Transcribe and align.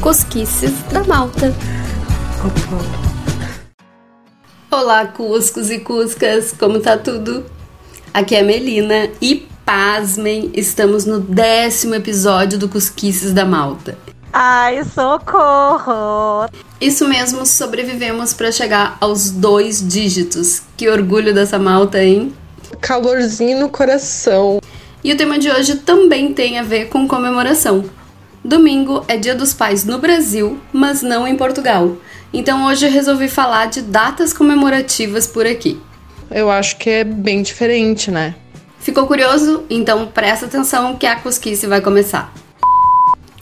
Cosquices 0.00 0.70
da 0.92 1.02
Malta. 1.02 1.52
Olá, 4.70 5.04
Cuscos 5.06 5.68
e 5.68 5.80
Cuscas, 5.80 6.52
como 6.52 6.78
tá 6.78 6.96
tudo? 6.96 7.44
Aqui 8.12 8.36
é 8.36 8.40
a 8.40 8.44
Melina 8.44 9.10
e 9.20 9.48
pasmem, 9.66 10.52
estamos 10.54 11.06
no 11.06 11.18
décimo 11.18 11.96
episódio 11.96 12.56
do 12.56 12.68
Cusquices 12.68 13.32
da 13.32 13.44
Malta. 13.44 13.98
Ai, 14.32 14.84
socorro! 14.84 16.48
Isso 16.80 17.08
mesmo, 17.08 17.44
sobrevivemos 17.44 18.32
para 18.32 18.52
chegar 18.52 18.96
aos 19.00 19.30
dois 19.30 19.84
dígitos. 19.84 20.62
Que 20.76 20.88
orgulho 20.88 21.34
dessa 21.34 21.58
malta, 21.58 22.00
hein? 22.00 22.32
Calorzinho 22.80 23.58
no 23.58 23.68
coração. 23.70 24.60
E 25.04 25.12
o 25.12 25.16
tema 25.18 25.38
de 25.38 25.50
hoje 25.50 25.76
também 25.76 26.32
tem 26.32 26.58
a 26.58 26.62
ver 26.62 26.88
com 26.88 27.06
comemoração. 27.06 27.84
Domingo 28.42 29.04
é 29.06 29.18
Dia 29.18 29.34
dos 29.34 29.52
Pais 29.52 29.84
no 29.84 29.98
Brasil, 29.98 30.58
mas 30.72 31.02
não 31.02 31.28
em 31.28 31.36
Portugal. 31.36 31.98
Então 32.32 32.64
hoje 32.64 32.86
eu 32.86 32.90
resolvi 32.90 33.28
falar 33.28 33.66
de 33.66 33.82
datas 33.82 34.32
comemorativas 34.32 35.26
por 35.26 35.44
aqui. 35.44 35.78
Eu 36.30 36.50
acho 36.50 36.78
que 36.78 36.88
é 36.88 37.04
bem 37.04 37.42
diferente, 37.42 38.10
né? 38.10 38.34
Ficou 38.78 39.06
curioso? 39.06 39.64
Então 39.68 40.06
presta 40.06 40.46
atenção 40.46 40.96
que 40.96 41.04
a 41.04 41.16
cosquice 41.16 41.66
vai 41.66 41.82
começar. 41.82 42.32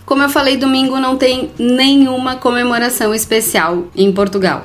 Como 0.05 0.21
eu 0.21 0.29
falei, 0.29 0.57
domingo 0.57 0.99
não 0.99 1.17
tem 1.17 1.53
nenhuma 1.57 2.35
comemoração 2.35 3.15
especial 3.15 3.85
em 3.95 4.13
Portugal. 4.13 4.65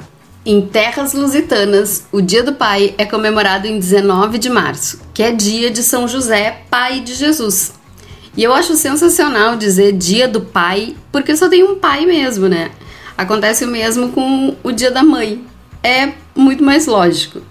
Em 0.50 0.62
terras 0.62 1.12
lusitanas, 1.12 2.06
o 2.10 2.22
Dia 2.22 2.42
do 2.42 2.54
Pai 2.54 2.96
é 2.98 3.06
comemorado 3.06 3.68
em 3.68 3.78
19 3.78 4.38
de 4.38 4.50
março, 4.50 5.02
que 5.14 5.22
é 5.22 5.30
dia 5.30 5.70
de 5.70 5.84
São 5.84 6.08
José, 6.08 6.62
pai 6.70 7.02
de 7.02 7.16
Jesus. 7.16 7.74
E 8.34 8.46
eu 8.46 8.54
acho 8.54 8.78
sensacional 8.78 9.58
dizer 9.58 9.92
Dia 9.92 10.26
do 10.26 10.40
Pai, 10.40 10.96
porque 11.12 11.36
só 11.36 11.50
tem 11.50 11.66
um 11.66 11.76
pai 11.76 12.06
mesmo, 12.06 12.48
né? 12.48 12.72
Acontece 13.18 13.66
o 13.66 13.68
mesmo 13.68 14.14
com 14.14 14.56
o 14.64 14.72
Dia 14.72 14.90
da 14.90 15.04
Mãe. 15.04 15.44
É 15.84 16.14
muito 16.34 16.64
mais 16.64 16.86
lógico. 16.86 17.42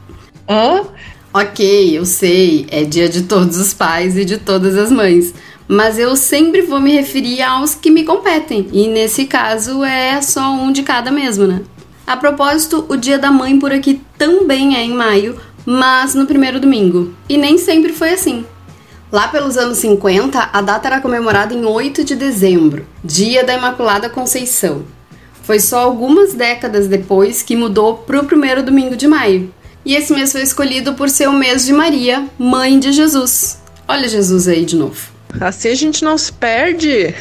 Hã? 0.48 0.86
Ok, 1.34 1.98
eu 1.98 2.06
sei, 2.06 2.66
é 2.70 2.82
dia 2.82 3.10
de 3.10 3.24
todos 3.24 3.58
os 3.58 3.74
pais 3.74 4.16
e 4.16 4.24
de 4.24 4.38
todas 4.38 4.74
as 4.74 4.90
mães. 4.90 5.34
Mas 5.68 5.98
eu 5.98 6.16
sempre 6.16 6.62
vou 6.62 6.80
me 6.80 6.94
referir 6.94 7.42
aos 7.42 7.74
que 7.74 7.90
me 7.90 8.04
competem. 8.04 8.66
E 8.72 8.88
nesse 8.88 9.26
caso 9.26 9.84
é 9.84 10.22
só 10.22 10.50
um 10.50 10.72
de 10.72 10.82
cada 10.82 11.12
mesmo, 11.12 11.46
né? 11.46 11.60
A 12.06 12.16
propósito, 12.16 12.86
o 12.88 12.96
dia 12.96 13.18
da 13.18 13.32
mãe 13.32 13.58
por 13.58 13.72
aqui 13.72 14.00
também 14.16 14.76
é 14.76 14.84
em 14.84 14.92
maio, 14.92 15.40
mas 15.64 16.14
no 16.14 16.24
primeiro 16.24 16.60
domingo. 16.60 17.12
E 17.28 17.36
nem 17.36 17.58
sempre 17.58 17.92
foi 17.92 18.10
assim. 18.10 18.46
Lá 19.10 19.26
pelos 19.26 19.56
anos 19.56 19.78
50, 19.78 20.50
a 20.52 20.60
data 20.60 20.86
era 20.86 21.00
comemorada 21.00 21.52
em 21.52 21.64
8 21.64 22.04
de 22.04 22.14
dezembro, 22.14 22.86
dia 23.02 23.42
da 23.42 23.54
Imaculada 23.54 24.08
Conceição. 24.08 24.84
Foi 25.42 25.58
só 25.58 25.80
algumas 25.80 26.32
décadas 26.32 26.86
depois 26.86 27.42
que 27.42 27.56
mudou 27.56 27.98
para 27.98 28.20
o 28.20 28.24
primeiro 28.24 28.62
domingo 28.62 28.94
de 28.94 29.08
maio. 29.08 29.52
E 29.84 29.94
esse 29.94 30.12
mês 30.12 30.30
foi 30.30 30.42
escolhido 30.42 30.94
por 30.94 31.10
ser 31.10 31.28
o 31.28 31.32
mês 31.32 31.66
de 31.66 31.72
Maria, 31.72 32.28
mãe 32.38 32.78
de 32.78 32.92
Jesus. 32.92 33.60
Olha 33.88 34.08
Jesus 34.08 34.46
aí 34.46 34.64
de 34.64 34.76
novo. 34.76 35.08
Assim 35.40 35.70
a 35.70 35.74
gente 35.74 36.04
não 36.04 36.16
se 36.16 36.32
perde. 36.32 37.16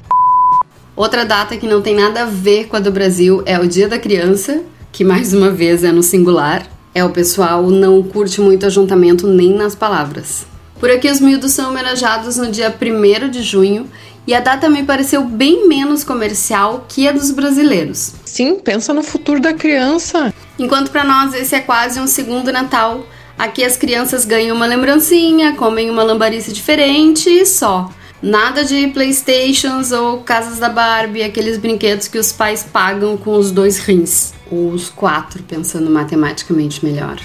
Outra 0.95 1.25
data 1.25 1.57
que 1.57 1.67
não 1.67 1.81
tem 1.81 1.95
nada 1.95 2.21
a 2.21 2.25
ver 2.25 2.67
com 2.67 2.77
a 2.77 2.79
do 2.79 2.91
Brasil 2.91 3.43
é 3.45 3.59
o 3.59 3.67
Dia 3.67 3.87
da 3.87 3.99
Criança, 3.99 4.63
que 4.95 5.03
mais 5.03 5.33
uma 5.33 5.51
vez 5.51 5.83
é 5.83 5.91
no 5.91 6.01
singular. 6.01 6.65
É 6.93 7.03
o 7.03 7.09
pessoal 7.09 7.69
não 7.69 8.01
curte 8.01 8.39
muito 8.39 8.65
ajuntamento 8.65 9.27
nem 9.27 9.53
nas 9.53 9.75
palavras. 9.75 10.45
Por 10.79 10.89
aqui, 10.89 11.11
os 11.11 11.19
miúdos 11.19 11.51
são 11.51 11.69
homenageados 11.69 12.37
no 12.37 12.49
dia 12.49 12.73
1 12.73 13.29
de 13.29 13.43
junho 13.43 13.89
e 14.25 14.33
a 14.33 14.39
data 14.39 14.69
me 14.69 14.83
pareceu 14.83 15.25
bem 15.25 15.67
menos 15.67 16.05
comercial 16.05 16.85
que 16.87 17.09
a 17.09 17.11
dos 17.11 17.29
brasileiros. 17.31 18.13
Sim, 18.23 18.55
pensa 18.55 18.93
no 18.93 19.03
futuro 19.03 19.41
da 19.41 19.53
criança. 19.53 20.33
Enquanto 20.57 20.91
para 20.91 21.03
nós 21.03 21.33
esse 21.33 21.53
é 21.55 21.59
quase 21.59 21.99
um 21.99 22.07
segundo 22.07 22.53
Natal, 22.53 23.05
aqui 23.37 23.65
as 23.65 23.75
crianças 23.75 24.23
ganham 24.23 24.55
uma 24.55 24.65
lembrancinha, 24.65 25.57
comem 25.57 25.89
uma 25.89 26.03
lambarice 26.03 26.53
diferente 26.53 27.29
e 27.29 27.45
só. 27.45 27.91
Nada 28.21 28.63
de 28.63 28.87
Playstations 28.87 29.91
ou 29.91 30.21
casas 30.21 30.57
da 30.57 30.69
Barbie, 30.69 31.21
aqueles 31.21 31.57
brinquedos 31.57 32.07
que 32.07 32.17
os 32.17 32.31
pais 32.31 32.63
pagam 32.63 33.17
com 33.17 33.35
os 33.37 33.51
dois 33.51 33.77
rins. 33.77 34.33
Ou 34.49 34.71
os 34.71 34.89
quatro, 34.89 35.43
pensando 35.43 35.89
matematicamente 35.91 36.83
melhor. 36.83 37.17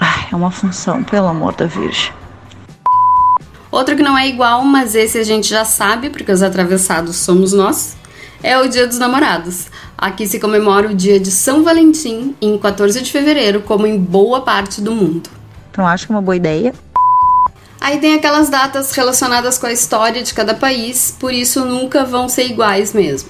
Ai, 0.00 0.28
é 0.32 0.36
uma 0.36 0.50
função, 0.50 1.04
pelo 1.04 1.26
amor 1.26 1.54
da 1.54 1.66
Virgem. 1.66 2.12
Outro 3.70 3.96
que 3.96 4.02
não 4.02 4.16
é 4.16 4.28
igual, 4.28 4.64
mas 4.64 4.94
esse 4.94 5.18
a 5.18 5.24
gente 5.24 5.48
já 5.48 5.64
sabe, 5.64 6.10
porque 6.10 6.32
os 6.32 6.42
atravessados 6.42 7.16
somos 7.16 7.52
nós, 7.52 7.96
é 8.42 8.58
o 8.58 8.68
Dia 8.68 8.86
dos 8.86 8.98
Namorados. 8.98 9.66
Aqui 9.96 10.26
se 10.26 10.40
comemora 10.40 10.88
o 10.88 10.94
dia 10.94 11.20
de 11.20 11.30
São 11.30 11.62
Valentim, 11.62 12.34
em 12.40 12.58
14 12.58 13.00
de 13.00 13.12
fevereiro, 13.12 13.62
como 13.62 13.86
em 13.86 13.96
boa 13.96 14.40
parte 14.40 14.80
do 14.80 14.92
mundo. 14.92 15.30
Então 15.70 15.86
acho 15.86 16.06
que 16.06 16.12
é 16.12 16.16
uma 16.16 16.22
boa 16.22 16.36
ideia. 16.36 16.74
Aí 17.82 17.98
tem 17.98 18.14
aquelas 18.14 18.48
datas 18.48 18.92
relacionadas 18.92 19.58
com 19.58 19.66
a 19.66 19.72
história 19.72 20.22
de 20.22 20.32
cada 20.32 20.54
país, 20.54 21.16
por 21.18 21.32
isso 21.32 21.64
nunca 21.64 22.04
vão 22.04 22.28
ser 22.28 22.44
iguais 22.44 22.92
mesmo. 22.92 23.28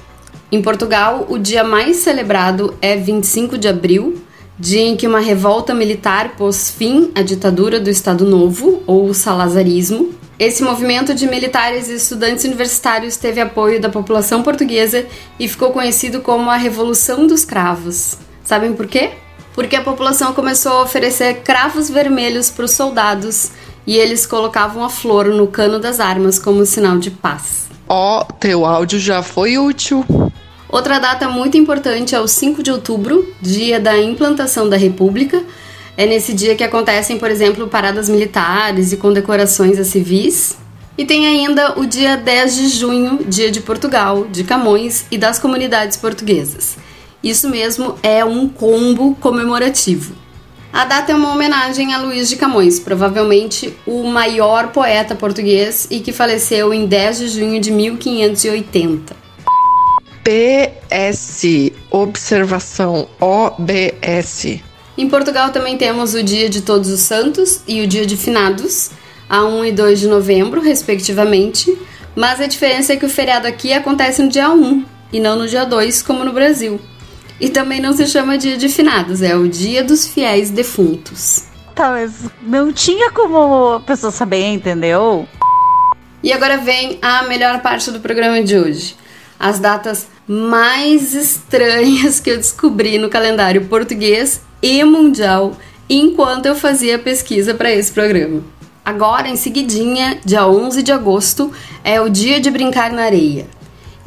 Em 0.53 0.61
Portugal, 0.61 1.25
o 1.31 1.39
dia 1.39 1.65
mais 1.65 1.97
celebrado 1.97 2.77
é 2.83 2.95
25 2.95 3.57
de 3.57 3.67
abril, 3.67 4.23
dia 4.59 4.83
em 4.83 4.95
que 4.95 5.07
uma 5.07 5.21
revolta 5.21 5.73
militar 5.73 6.37
pôs 6.37 6.71
fim 6.71 7.11
à 7.15 7.23
ditadura 7.23 7.81
do 7.81 7.89
Estado 7.89 8.27
Novo, 8.27 8.83
ou 8.87 9.15
salazarismo, 9.15 10.13
esse 10.39 10.63
movimento 10.63 11.15
de 11.15 11.27
militares 11.27 11.89
e 11.89 11.95
estudantes 11.95 12.45
universitários 12.45 13.17
teve 13.17 13.41
apoio 13.41 13.81
da 13.81 13.89
população 13.89 14.43
portuguesa 14.43 15.07
e 15.41 15.49
ficou 15.49 15.71
conhecido 15.71 16.21
como 16.21 16.51
a 16.51 16.57
Revolução 16.57 17.27
dos 17.27 17.43
Cravos. 17.43 18.19
Sabem 18.45 18.75
por 18.75 18.87
quê? 18.87 19.13
Porque 19.55 19.77
a 19.77 19.83
população 19.83 20.35
começou 20.35 20.73
a 20.73 20.83
oferecer 20.83 21.41
cravos 21.43 21.89
vermelhos 21.89 22.51
para 22.51 22.67
os 22.67 22.73
soldados 22.73 23.51
e 23.87 23.97
eles 23.97 24.27
colocavam 24.27 24.85
a 24.85 24.89
flor 24.89 25.27
no 25.27 25.47
cano 25.47 25.79
das 25.79 26.01
armas 26.01 26.39
como 26.39 26.65
sinal 26.65 26.99
de 26.99 27.11
paz. 27.11 27.69
Ó, 27.89 28.21
oh, 28.21 28.33
teu 28.35 28.65
áudio 28.65 28.99
já 28.99 29.23
foi 29.23 29.59
útil. 29.59 30.05
Outra 30.69 30.99
data 30.99 31.29
muito 31.29 31.57
importante 31.59 32.15
é 32.15 32.21
o 32.21 32.27
5 32.27 32.63
de 32.63 32.71
outubro, 32.71 33.31
dia 33.41 33.79
da 33.79 33.99
implantação 33.99 34.69
da 34.69 34.77
República, 34.77 35.45
é 35.97 36.07
nesse 36.07 36.33
dia 36.33 36.55
que 36.55 36.65
acontecem, 36.65 37.19
por 37.19 37.31
exemplo, 37.31 37.69
paradas 37.69 38.09
militares 38.09 38.93
e 38.93 38.97
condecorações 38.97 39.79
a 39.79 39.85
civis. 39.85 40.57
E 40.97 41.05
tem 41.05 41.27
ainda 41.27 41.79
o 41.79 41.87
dia 41.87 42.17
10 42.17 42.55
de 42.57 42.69
junho, 42.69 43.25
dia 43.27 43.51
de 43.51 43.61
Portugal, 43.61 44.27
de 44.31 44.45
Camões 44.45 45.05
e 45.11 45.19
das 45.19 45.39
comunidades 45.39 45.97
portuguesas. 45.97 46.77
Isso 47.23 47.49
mesmo 47.49 47.97
é 48.03 48.25
um 48.25 48.49
combo 48.49 49.15
comemorativo. 49.17 50.15
A 50.73 50.87
data 50.87 51.13
é 51.13 51.15
uma 51.15 51.31
homenagem 51.31 51.93
a 51.93 51.99
Luís 51.99 52.31
de 52.31 52.37
Camões, 52.37 52.81
provavelmente 52.81 53.77
o 53.87 54.05
maior 54.05 54.69
poeta 54.69 55.15
português 55.15 55.87
e 55.91 56.01
que 56.01 56.13
faleceu 56.13 56.73
em 56.73 56.87
10 56.87 57.19
de 57.19 57.29
junho 57.29 57.61
de 57.61 57.71
1580. 57.71 59.15
PS, 60.25 61.73
observação 61.91 63.07
OBS. 63.21 64.61
Em 64.97 65.09
Portugal 65.11 65.51
também 65.51 65.77
temos 65.77 66.15
o 66.15 66.23
Dia 66.23 66.49
de 66.49 66.63
Todos 66.63 66.89
os 66.89 67.01
Santos 67.01 67.61
e 67.69 67.83
o 67.83 67.87
Dia 67.87 68.07
de 68.07 68.17
Finados, 68.17 68.93
a 69.29 69.45
1 69.45 69.67
e 69.67 69.73
2 69.73 70.01
de 70.01 70.09
novembro, 70.09 70.63
respectivamente, 70.63 71.77
mas 72.17 72.41
a 72.41 72.47
diferença 72.47 72.95
é 72.95 72.97
que 72.97 73.05
o 73.05 73.11
feriado 73.11 73.47
aqui 73.47 73.75
acontece 73.75 74.23
no 74.23 74.31
dia 74.31 74.49
1 74.51 74.87
e 75.13 75.21
não 75.21 75.37
no 75.37 75.47
dia 75.47 75.67
2, 75.67 76.01
como 76.01 76.25
no 76.25 76.33
Brasil. 76.33 76.81
E 77.41 77.49
também 77.49 77.81
não 77.81 77.93
se 77.93 78.07
chama 78.07 78.39
Dia 78.39 78.57
de 78.57 78.69
Finados, 78.69 79.23
é 79.23 79.35
o 79.35 79.49
Dia 79.49 79.83
dos 79.83 80.07
Fiéis 80.07 80.51
Defuntos. 80.51 81.45
Tá, 81.75 81.91
mas 81.91 82.13
não 82.43 82.73
tinha 82.73 83.11
como 83.11 83.75
a 83.75 83.81
pessoa 83.81 84.13
saber, 84.13 84.53
entendeu? 84.53 85.27
E 86.23 86.33
agora 86.33 86.59
vem 86.59 86.99
a 87.03 87.25
melhor 87.25 87.61
parte 87.61 87.91
do 87.91 88.01
programa 88.01 88.43
de 88.43 88.57
hoje. 88.57 88.97
As 89.39 89.59
datas 89.59 90.07
mais 90.29 91.15
estranhas 91.15 92.21
que 92.21 92.31
eu 92.31 92.37
descobri 92.37 92.97
no 92.99 93.09
calendário 93.09 93.65
português 93.67 94.41
e 94.63 94.85
mundial 94.85 95.57
enquanto 95.89 96.47
eu 96.47 96.55
fazia 96.55 96.99
pesquisa 96.99 97.55
para 97.55 97.73
esse 97.73 97.91
programa. 97.91 98.43
Agora, 98.85 99.29
em 99.29 99.37
seguidinha, 99.37 100.21
dia 100.25 100.47
11 100.47 100.83
de 100.83 100.93
agosto, 100.93 101.53
é 101.85 102.01
o 102.01 102.09
dia 102.09 102.41
de 102.41 102.51
brincar 102.51 102.93
na 102.93 103.03
areia. 103.03 103.47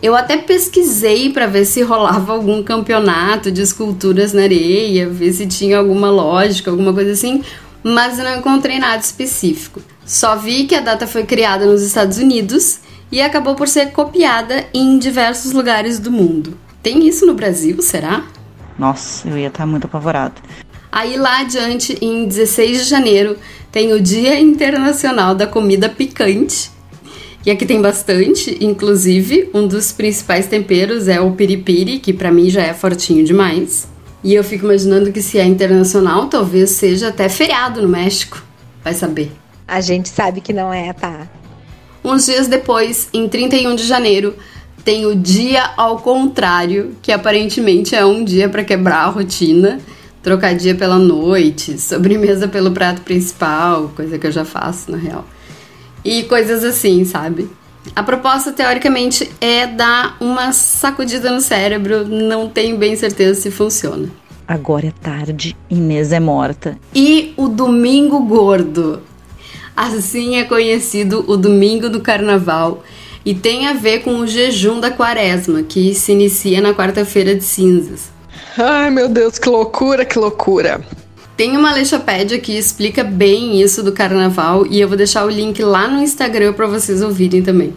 Eu 0.01 0.15
até 0.15 0.37
pesquisei 0.37 1.31
para 1.31 1.47
ver 1.47 1.65
se 1.65 1.81
rolava 1.81 2.33
algum 2.33 2.61
campeonato 2.61 3.51
de 3.51 3.61
esculturas 3.61 4.33
na 4.33 4.43
areia, 4.43 5.09
ver 5.09 5.31
se 5.33 5.47
tinha 5.47 5.77
alguma 5.77 6.09
lógica, 6.09 6.69
alguma 6.69 6.93
coisa 6.93 7.11
assim, 7.11 7.43
mas 7.83 8.17
não 8.17 8.37
encontrei 8.37 8.77
nada 8.79 9.01
específico. 9.01 9.81
Só 10.05 10.35
vi 10.35 10.65
que 10.65 10.75
a 10.75 10.81
data 10.81 11.07
foi 11.07 11.23
criada 11.25 11.65
nos 11.65 11.81
Estados 11.81 12.17
Unidos 12.17 12.79
e 13.11 13.21
acabou 13.21 13.55
por 13.55 13.67
ser 13.67 13.91
copiada 13.91 14.65
em 14.73 14.99
diversos 14.99 15.51
lugares 15.51 15.99
do 15.99 16.11
mundo. 16.11 16.57
Tem 16.83 17.07
isso 17.07 17.25
no 17.25 17.33
Brasil, 17.33 17.81
será? 17.81 18.23
Nossa, 18.77 19.27
eu 19.27 19.37
ia 19.37 19.47
estar 19.47 19.65
muito 19.65 19.85
apavorado. 19.85 20.41
Aí 20.91 21.17
lá 21.17 21.39
adiante, 21.39 21.97
em 22.01 22.27
16 22.27 22.83
de 22.83 22.89
janeiro, 22.89 23.37
tem 23.71 23.91
o 23.93 24.01
Dia 24.01 24.39
Internacional 24.39 25.33
da 25.33 25.47
Comida 25.47 25.89
Picante. 25.89 26.71
E 27.45 27.51
aqui 27.51 27.63
tem 27.63 27.79
bastante, 27.79 28.57
inclusive 28.59 29.51
um 29.53 29.67
dos 29.67 29.91
principais 29.91 30.47
temperos 30.47 31.07
é 31.07 31.21
o 31.21 31.31
piripiri, 31.33 31.99
que 31.99 32.11
para 32.11 32.31
mim 32.31 32.49
já 32.49 32.63
é 32.63 32.73
fortinho 32.73 33.23
demais. 33.23 33.87
E 34.23 34.33
eu 34.33 34.43
fico 34.43 34.65
imaginando 34.65 35.11
que 35.11 35.21
se 35.21 35.37
é 35.37 35.45
internacional, 35.45 36.25
talvez 36.25 36.71
seja 36.71 37.09
até 37.09 37.29
feriado 37.29 37.83
no 37.83 37.87
México. 37.87 38.43
Vai 38.83 38.95
saber. 38.95 39.31
A 39.67 39.79
gente 39.79 40.09
sabe 40.09 40.41
que 40.41 40.51
não 40.51 40.73
é, 40.73 40.91
tá? 40.91 41.27
Uns 42.03 42.25
dias 42.25 42.47
depois, 42.47 43.09
em 43.13 43.29
31 43.29 43.75
de 43.75 43.83
janeiro, 43.83 44.35
tem 44.83 45.05
o 45.05 45.15
dia 45.15 45.71
ao 45.77 45.99
contrário, 45.99 46.95
que 47.03 47.11
aparentemente 47.11 47.95
é 47.95 48.03
um 48.03 48.23
dia 48.23 48.49
para 48.49 48.63
quebrar 48.63 49.05
a 49.05 49.09
rotina, 49.09 49.79
trocar 50.23 50.55
dia 50.55 50.73
pela 50.73 50.97
noite, 50.97 51.77
sobremesa 51.81 52.47
pelo 52.47 52.71
prato 52.71 53.01
principal, 53.01 53.91
coisa 53.95 54.17
que 54.17 54.25
eu 54.25 54.31
já 54.31 54.43
faço 54.43 54.89
na 54.89 54.97
real. 54.97 55.25
E 56.05 56.23
coisas 56.23 56.63
assim, 56.63 57.03
sabe? 57.03 57.49
A 57.95 58.03
proposta, 58.03 58.51
teoricamente, 58.51 59.31
é 59.41 59.65
dar 59.65 60.15
uma 60.21 60.53
sacudida 60.53 61.31
no 61.31 61.41
cérebro, 61.41 62.07
não 62.07 62.47
tenho 62.47 62.77
bem 62.77 62.95
certeza 62.95 63.41
se 63.41 63.49
funciona. 63.49 64.07
Agora 64.47 64.87
é 64.87 64.91
tarde, 64.91 65.57
Inês 65.69 66.11
é 66.11 66.19
morta. 66.19 66.77
E 66.93 67.33
o 67.35 67.47
Domingo 67.47 68.19
Gordo. 68.19 69.01
Assim 69.75 70.37
é 70.37 70.43
conhecido 70.43 71.25
o 71.27 71.35
Domingo 71.35 71.89
do 71.89 71.99
Carnaval 71.99 72.83
e 73.25 73.33
tem 73.33 73.67
a 73.67 73.73
ver 73.73 74.03
com 74.03 74.19
o 74.19 74.27
jejum 74.27 74.79
da 74.79 74.91
quaresma, 74.91 75.63
que 75.63 75.95
se 75.95 76.11
inicia 76.11 76.61
na 76.61 76.73
quarta-feira 76.73 77.33
de 77.35 77.43
cinzas. 77.43 78.11
Ai, 78.57 78.91
meu 78.91 79.09
Deus, 79.09 79.39
que 79.39 79.49
loucura, 79.49 80.05
que 80.05 80.17
loucura. 80.17 80.81
Tem 81.37 81.57
uma 81.57 81.71
Alexapédia 81.71 82.39
que 82.39 82.57
explica 82.57 83.03
bem 83.03 83.61
isso 83.61 83.83
do 83.83 83.91
carnaval 83.91 84.65
e 84.65 84.79
eu 84.79 84.87
vou 84.87 84.95
deixar 84.95 85.25
o 85.25 85.29
link 85.29 85.61
lá 85.61 85.87
no 85.87 86.01
Instagram 86.01 86.53
para 86.53 86.65
vocês 86.65 87.01
ouvirem 87.01 87.41
também. 87.41 87.73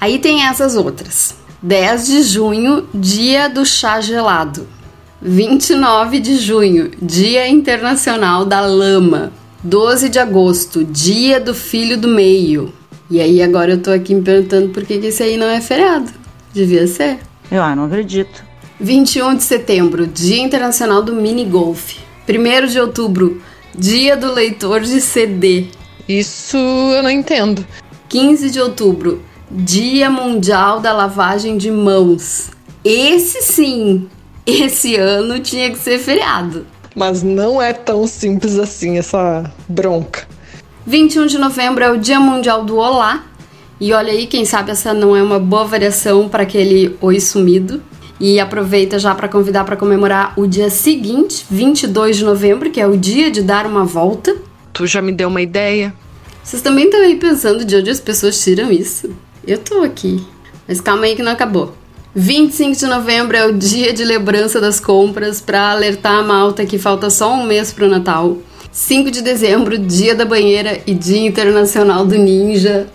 Aí 0.00 0.18
tem 0.18 0.44
essas 0.44 0.74
outras. 0.74 1.36
10 1.62 2.06
de 2.06 2.22
junho, 2.22 2.88
dia 2.92 3.48
do 3.48 3.64
chá 3.64 4.00
gelado. 4.00 4.66
29 5.22 6.20
de 6.20 6.36
junho, 6.36 6.90
Dia 7.00 7.48
Internacional 7.48 8.44
da 8.44 8.60
Lama. 8.60 9.32
12 9.62 10.08
de 10.08 10.18
agosto, 10.18 10.84
Dia 10.84 11.40
do 11.40 11.54
Filho 11.54 11.96
do 11.96 12.08
Meio. 12.08 12.72
E 13.08 13.20
aí 13.20 13.40
agora 13.40 13.72
eu 13.72 13.82
tô 13.82 13.90
aqui 13.90 14.14
me 14.14 14.22
perguntando 14.22 14.68
por 14.70 14.84
que, 14.84 14.98
que 14.98 15.06
esse 15.06 15.22
aí 15.22 15.36
não 15.36 15.46
é 15.46 15.60
feriado. 15.60 16.10
Devia 16.52 16.86
ser. 16.86 17.18
Eu 17.50 17.62
ah, 17.62 17.74
não 17.74 17.84
acredito. 17.84 18.44
21 18.78 19.36
de 19.36 19.44
setembro, 19.44 20.06
Dia 20.06 20.42
Internacional 20.42 21.02
do 21.02 21.14
Mini 21.14 21.44
Golf. 21.44 22.05
1 22.28 22.66
de 22.66 22.80
outubro, 22.80 23.40
Dia 23.74 24.16
do 24.16 24.32
Leitor 24.32 24.80
de 24.80 25.00
CD. 25.00 25.66
Isso 26.08 26.56
eu 26.56 27.02
não 27.02 27.10
entendo. 27.10 27.64
15 28.08 28.50
de 28.50 28.60
outubro, 28.60 29.22
Dia 29.50 30.10
Mundial 30.10 30.80
da 30.80 30.92
Lavagem 30.92 31.56
de 31.56 31.70
Mãos. 31.70 32.50
Esse 32.84 33.42
sim, 33.42 34.08
esse 34.46 34.96
ano 34.96 35.40
tinha 35.40 35.70
que 35.70 35.78
ser 35.78 35.98
feriado. 35.98 36.66
Mas 36.94 37.22
não 37.22 37.60
é 37.60 37.72
tão 37.72 38.06
simples 38.06 38.58
assim 38.58 38.96
essa 38.96 39.52
bronca. 39.68 40.26
21 40.86 41.26
de 41.26 41.38
novembro 41.38 41.84
é 41.84 41.90
o 41.90 41.98
Dia 41.98 42.18
Mundial 42.18 42.64
do 42.64 42.76
Olá. 42.76 43.24
E 43.78 43.92
olha 43.92 44.12
aí, 44.12 44.26
quem 44.26 44.44
sabe 44.44 44.70
essa 44.70 44.94
não 44.94 45.14
é 45.14 45.22
uma 45.22 45.38
boa 45.38 45.64
variação 45.64 46.28
para 46.28 46.44
aquele 46.44 46.96
oi 47.00 47.20
sumido. 47.20 47.82
E 48.18 48.40
aproveita 48.40 48.98
já 48.98 49.14
para 49.14 49.28
convidar 49.28 49.64
para 49.64 49.76
comemorar 49.76 50.32
o 50.36 50.46
dia 50.46 50.70
seguinte, 50.70 51.44
22 51.50 52.16
de 52.16 52.24
novembro, 52.24 52.70
que 52.70 52.80
é 52.80 52.86
o 52.86 52.96
dia 52.96 53.30
de 53.30 53.42
dar 53.42 53.66
uma 53.66 53.84
volta. 53.84 54.36
Tu 54.72 54.86
já 54.86 55.02
me 55.02 55.12
deu 55.12 55.28
uma 55.28 55.42
ideia? 55.42 55.94
Vocês 56.42 56.62
também 56.62 56.84
estão 56.84 57.00
aí 57.00 57.16
pensando 57.16 57.64
de 57.64 57.76
onde 57.76 57.90
as 57.90 58.00
pessoas 58.00 58.42
tiram 58.42 58.70
isso? 58.70 59.10
Eu 59.46 59.58
tô 59.58 59.82
aqui. 59.82 60.24
Mas 60.66 60.80
calma 60.80 61.04
aí 61.04 61.14
que 61.14 61.22
não 61.22 61.32
acabou. 61.32 61.74
25 62.14 62.76
de 62.76 62.86
novembro 62.86 63.36
é 63.36 63.44
o 63.44 63.52
dia 63.52 63.92
de 63.92 64.02
lembrança 64.02 64.58
das 64.58 64.80
compras 64.80 65.40
para 65.40 65.70
alertar 65.72 66.20
a 66.20 66.22
malta 66.22 66.64
que 66.64 66.78
falta 66.78 67.10
só 67.10 67.34
um 67.34 67.44
mês 67.44 67.72
pro 67.72 67.88
Natal. 67.88 68.38
5 68.72 69.10
de 69.10 69.22
dezembro, 69.22 69.76
dia 69.76 70.14
da 70.14 70.24
banheira 70.24 70.80
e 70.86 70.94
dia 70.94 71.26
internacional 71.26 72.06
do 72.06 72.16
ninja. 72.16 72.86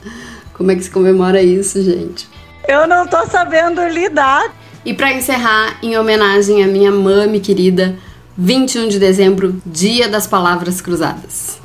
Como 0.54 0.72
é 0.72 0.76
que 0.76 0.84
se 0.84 0.90
comemora 0.90 1.42
isso, 1.42 1.84
gente? 1.84 2.28
Eu 2.68 2.88
não 2.88 3.06
tô 3.06 3.26
sabendo 3.28 3.86
lidar. 3.88 4.54
E 4.84 4.94
para 4.96 5.14
encerrar, 5.14 5.78
em 5.84 5.96
homenagem 5.96 6.64
à 6.64 6.68
minha 6.68 6.92
mãe 6.92 7.40
querida, 7.40 7.96
21 8.36 8.88
de 8.88 8.98
dezembro, 8.98 9.62
Dia 9.64 10.10
das 10.10 10.26
Palavras 10.26 10.82
Cruzadas. 10.82 11.60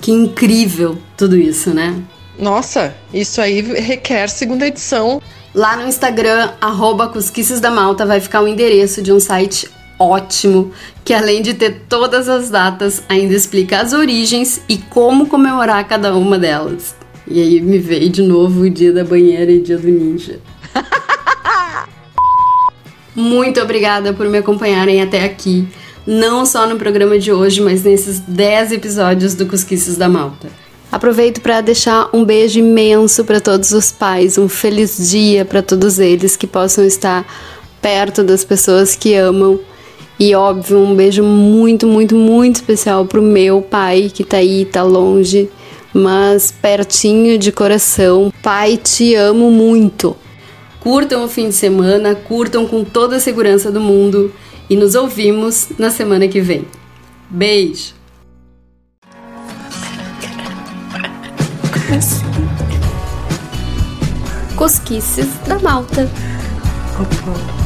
Que 0.00 0.12
incrível 0.12 0.96
tudo 1.16 1.36
isso, 1.36 1.70
né? 1.74 2.00
Nossa, 2.38 2.94
isso 3.12 3.40
aí 3.40 3.60
requer 3.60 4.28
segunda 4.28 4.66
edição. 4.66 5.20
Lá 5.52 5.76
no 5.76 5.88
Instagram, 5.88 6.52
arroba 6.60 7.08
Cosquices 7.08 7.58
da 7.58 7.70
Malta, 7.70 8.06
vai 8.06 8.20
ficar 8.20 8.42
o 8.42 8.46
endereço 8.46 9.02
de 9.02 9.12
um 9.12 9.18
site 9.18 9.68
ótimo, 9.98 10.70
que 11.04 11.12
além 11.12 11.42
de 11.42 11.54
ter 11.54 11.86
todas 11.88 12.28
as 12.28 12.48
datas, 12.50 13.02
ainda 13.08 13.34
explica 13.34 13.80
as 13.80 13.92
origens 13.92 14.60
e 14.68 14.76
como 14.78 15.26
comemorar 15.26 15.88
cada 15.88 16.14
uma 16.14 16.38
delas. 16.38 16.94
E 17.26 17.40
aí 17.40 17.60
me 17.60 17.78
veio 17.78 18.08
de 18.08 18.22
novo 18.22 18.60
o 18.60 18.70
dia 18.70 18.92
da 18.92 19.02
banheira 19.02 19.50
e 19.50 19.60
dia 19.60 19.78
do 19.78 19.88
ninja. 19.88 20.38
Muito 23.16 23.62
obrigada 23.62 24.12
por 24.12 24.28
me 24.28 24.36
acompanharem 24.36 25.00
até 25.00 25.24
aqui, 25.24 25.66
não 26.06 26.44
só 26.44 26.66
no 26.66 26.76
programa 26.76 27.18
de 27.18 27.32
hoje, 27.32 27.62
mas 27.62 27.82
nesses 27.82 28.20
10 28.20 28.72
episódios 28.72 29.34
do 29.34 29.46
Cosquices 29.46 29.96
da 29.96 30.06
Malta. 30.06 30.48
Aproveito 30.92 31.40
para 31.40 31.62
deixar 31.62 32.10
um 32.12 32.26
beijo 32.26 32.58
imenso 32.58 33.24
para 33.24 33.40
todos 33.40 33.72
os 33.72 33.90
pais, 33.90 34.36
um 34.36 34.50
feliz 34.50 35.10
dia 35.10 35.46
para 35.46 35.62
todos 35.62 35.98
eles 35.98 36.36
que 36.36 36.46
possam 36.46 36.84
estar 36.84 37.26
perto 37.80 38.22
das 38.22 38.44
pessoas 38.44 38.94
que 38.94 39.14
amam. 39.14 39.58
E 40.20 40.34
óbvio, 40.34 40.78
um 40.78 40.94
beijo 40.94 41.22
muito, 41.22 41.86
muito, 41.86 42.14
muito 42.14 42.56
especial 42.56 43.06
pro 43.06 43.22
meu 43.22 43.62
pai 43.62 44.10
que 44.12 44.24
tá 44.24 44.36
aí, 44.36 44.66
tá 44.66 44.82
longe, 44.82 45.48
mas 45.92 46.50
pertinho 46.50 47.38
de 47.38 47.50
coração. 47.50 48.30
Pai, 48.42 48.76
te 48.76 49.14
amo 49.14 49.50
muito. 49.50 50.14
Curtam 50.86 51.24
o 51.24 51.28
fim 51.28 51.48
de 51.48 51.54
semana, 51.56 52.14
curtam 52.14 52.64
com 52.64 52.84
toda 52.84 53.16
a 53.16 53.18
segurança 53.18 53.72
do 53.72 53.80
mundo 53.80 54.32
e 54.70 54.76
nos 54.76 54.94
ouvimos 54.94 55.70
na 55.76 55.90
semana 55.90 56.28
que 56.28 56.40
vem. 56.40 56.64
Beijo! 57.28 57.92
Cosquices 64.54 65.26
da 65.48 65.58
Malta. 65.58 66.08
Opa. 67.00 67.65